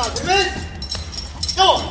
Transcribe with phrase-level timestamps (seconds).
[0.00, 0.32] 啊准备
[1.54, 1.82] go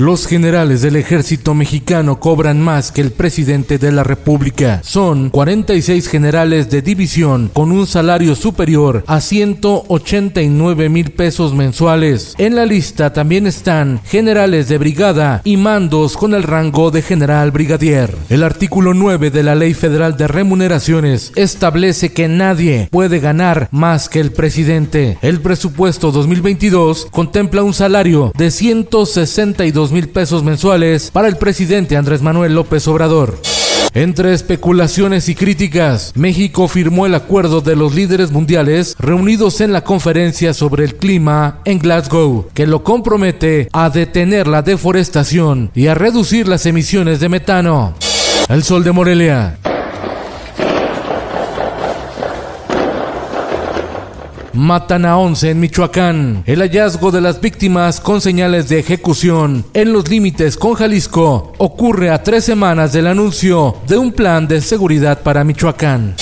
[0.00, 4.80] Los generales del ejército mexicano cobran más que el presidente de la República.
[4.82, 12.34] Son 46 generales de división con un salario superior a 189 mil pesos mensuales.
[12.38, 17.50] En la lista también están generales de brigada y mandos con el rango de general
[17.50, 18.16] brigadier.
[18.30, 24.08] El artículo 9 de la Ley Federal de Remuneraciones establece que nadie puede ganar más
[24.08, 25.18] que el presidente.
[25.20, 32.22] El presupuesto 2022 contempla un salario de 162 mil pesos mensuales para el presidente Andrés
[32.22, 33.38] Manuel López Obrador.
[33.92, 39.82] Entre especulaciones y críticas, México firmó el acuerdo de los líderes mundiales reunidos en la
[39.82, 45.94] conferencia sobre el clima en Glasgow, que lo compromete a detener la deforestación y a
[45.94, 47.94] reducir las emisiones de metano.
[48.48, 49.59] El sol de Morelia.
[54.52, 56.42] Matan a 11 en Michoacán.
[56.46, 62.10] El hallazgo de las víctimas con señales de ejecución en los límites con Jalisco ocurre
[62.10, 66.14] a tres semanas del anuncio de un plan de seguridad para Michoacán.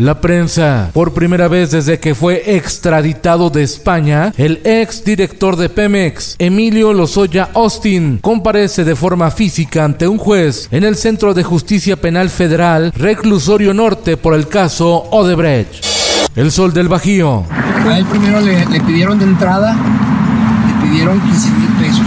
[0.00, 5.68] La prensa, por primera vez desde que fue extraditado de España, el ex director de
[5.68, 11.42] Pemex, Emilio Lozoya Austin, comparece de forma física ante un juez en el Centro de
[11.42, 15.89] Justicia Penal Federal, Reclusorio Norte, por el caso Odebrecht.
[16.36, 17.44] El sol del Bajío.
[17.50, 22.06] A él primero le, le pidieron de entrada, le pidieron 15 mil pesos.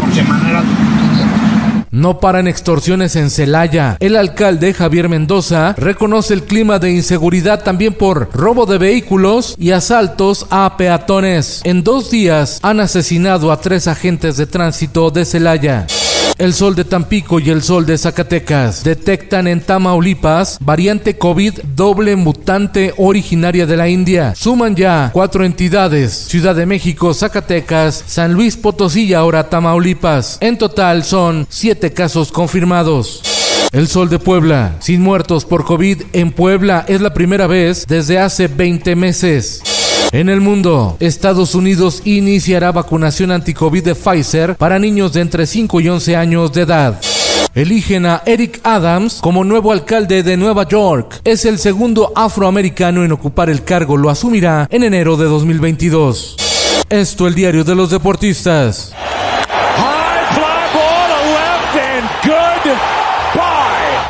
[0.00, 0.62] Por semana era
[1.90, 3.96] No paran extorsiones en Celaya.
[4.00, 9.70] El alcalde Javier Mendoza reconoce el clima de inseguridad también por robo de vehículos y
[9.70, 11.62] asaltos a peatones.
[11.64, 15.86] En dos días han asesinado a tres agentes de tránsito de Celaya.
[16.38, 22.14] El sol de Tampico y el sol de Zacatecas detectan en Tamaulipas variante COVID doble
[22.14, 24.36] mutante originaria de la India.
[24.36, 30.38] Suman ya cuatro entidades: Ciudad de México, Zacatecas, San Luis Potosí y ahora Tamaulipas.
[30.40, 33.20] En total son siete casos confirmados.
[33.72, 34.76] El Sol de Puebla.
[34.78, 39.60] Sin muertos por COVID en Puebla es la primera vez desde hace 20 meses.
[40.12, 45.80] En el mundo, Estados Unidos iniciará vacunación anti-COVID de Pfizer para niños de entre 5
[45.80, 47.00] y 11 años de edad.
[47.54, 51.20] Eligen a Eric Adams como nuevo alcalde de Nueva York.
[51.24, 53.96] Es el segundo afroamericano en ocupar el cargo.
[53.96, 56.36] Lo asumirá en enero de 2022.
[56.88, 58.92] Esto el diario de los deportistas.
[58.96, 60.18] High
[62.24, 62.97] goodbye.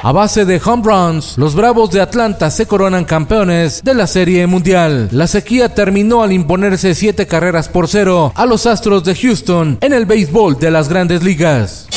[0.08, 4.46] A base de home runs, los Bravos de Atlanta se coronan campeones de la Serie
[4.46, 5.10] Mundial.
[5.12, 9.92] La sequía terminó al imponerse siete carreras por cero a los Astros de Houston en
[9.92, 11.88] el béisbol de las grandes ligas.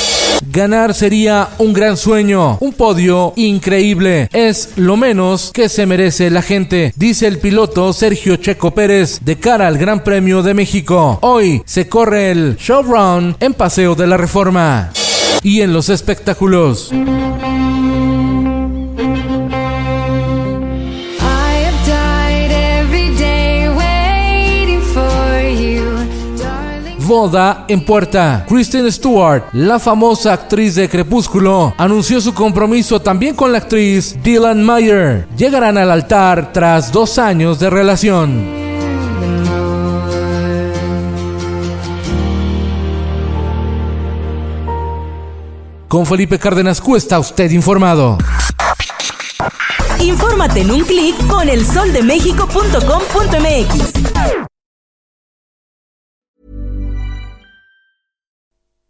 [0.46, 4.28] Ganar sería un gran sueño, un podio increíble.
[4.34, 9.40] Es lo menos que se merece la gente, dice el piloto Sergio Checo Pérez de
[9.40, 11.18] cara al Gran Premio de México.
[11.22, 14.92] Hoy se corre el showround en Paseo de la Reforma.
[15.44, 16.92] Y en los espectáculos.
[27.12, 28.46] Boda en puerta.
[28.48, 34.66] Kristen Stewart, la famosa actriz de Crepúsculo, anunció su compromiso también con la actriz Dylan
[34.66, 35.28] Meyer.
[35.36, 38.62] Llegarán al altar tras dos años de relación.
[45.90, 48.20] Con Felipe Cárdenas Q está usted informado.
[50.00, 54.41] Infórmate en un clic con elsoldemexico.com.mx.